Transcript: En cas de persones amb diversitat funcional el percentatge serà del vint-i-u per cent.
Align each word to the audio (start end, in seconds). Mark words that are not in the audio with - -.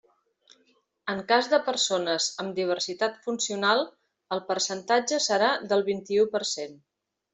En 1.13 1.19
cas 1.31 1.49
de 1.51 1.59
persones 1.67 2.29
amb 2.43 2.55
diversitat 2.61 3.19
funcional 3.27 3.85
el 4.37 4.41
percentatge 4.49 5.21
serà 5.27 5.51
del 5.75 5.87
vint-i-u 5.91 6.27
per 6.39 6.43
cent. 6.57 6.75